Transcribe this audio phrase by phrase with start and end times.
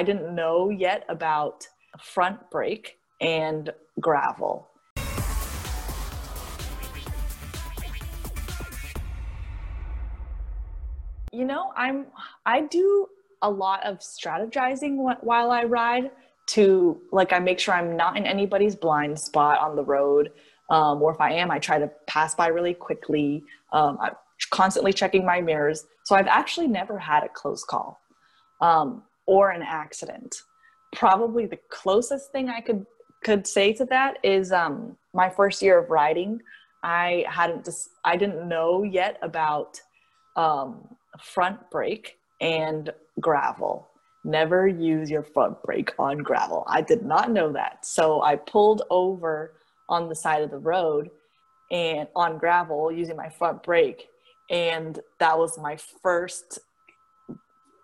[0.00, 1.68] I didn't know yet about
[1.98, 4.66] front brake and gravel.
[11.34, 12.06] You know, I'm
[12.46, 13.08] I do
[13.42, 16.10] a lot of strategizing while I ride
[16.54, 20.32] to like I make sure I'm not in anybody's blind spot on the road.
[20.70, 23.44] Um, or if I am, I try to pass by really quickly.
[23.74, 24.14] Um, I'm
[24.48, 25.84] constantly checking my mirrors.
[26.04, 28.00] So I've actually never had a close call
[28.60, 30.42] um, or an accident.
[30.92, 32.84] Probably the closest thing I could
[33.22, 36.40] could say to that is um, my first year of riding.
[36.82, 39.80] I hadn't just I didn't know yet about
[40.34, 40.80] um,
[41.20, 43.86] front brake and gravel.
[44.24, 46.64] Never use your front brake on gravel.
[46.66, 47.86] I did not know that.
[47.86, 49.52] So I pulled over
[49.88, 51.08] on the side of the road
[51.70, 54.08] and on gravel using my front brake.
[54.50, 56.58] And that was my first,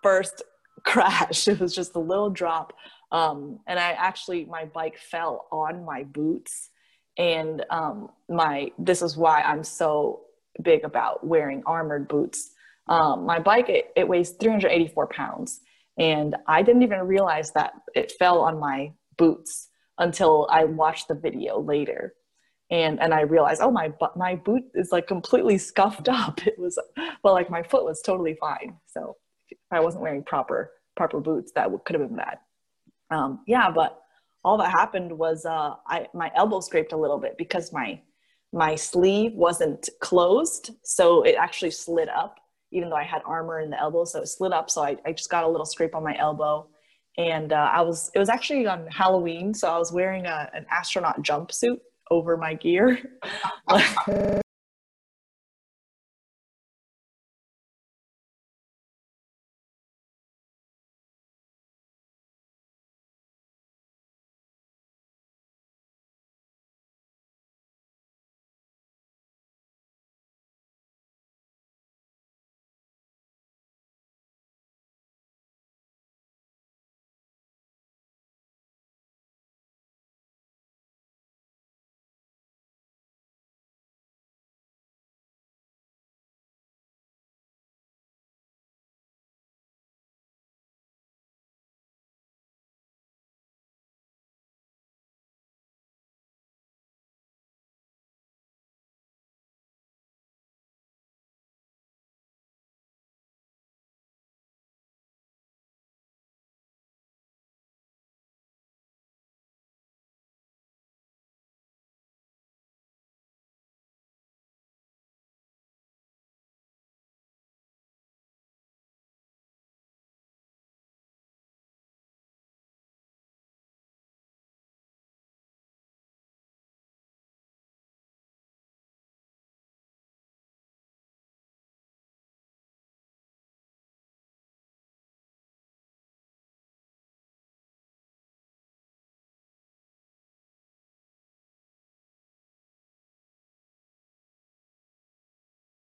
[0.03, 0.43] first
[0.87, 1.47] crash.
[1.53, 2.73] It was just a little drop.
[3.11, 6.69] Um, and I actually, my bike fell on my boots.
[7.17, 10.21] And um, my, this is why I'm so
[10.61, 12.51] big about wearing armored boots
[12.89, 15.61] um, my bike, it, it weighs 384 pounds.
[15.97, 21.15] And I didn't even realize that it fell on my boots until I watched the
[21.15, 22.13] video later.
[22.69, 26.45] And, and I realized, oh, my, my boot is like completely scuffed up.
[26.45, 26.79] It was,
[27.23, 28.75] well, like my foot was totally fine.
[28.87, 29.15] So
[29.71, 32.39] I wasn't wearing proper, proper boots, that could have been bad.
[33.09, 34.01] Um, yeah, but
[34.43, 38.01] all that happened was uh, I, my elbow scraped a little bit because my,
[38.51, 40.71] my sleeve wasn't closed.
[40.83, 42.37] So it actually slid up
[42.71, 44.69] even though I had armor in the elbow, so it slid up.
[44.69, 46.67] So I, I just got a little scrape on my elbow.
[47.17, 49.53] And uh, I was, it was actually on Halloween.
[49.53, 51.79] So I was wearing a, an astronaut jumpsuit
[52.11, 52.99] over my gear.